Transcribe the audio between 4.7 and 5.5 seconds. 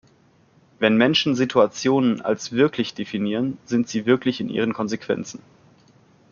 Konsequenzen.